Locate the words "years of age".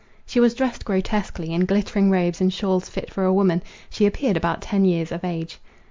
4.83-5.59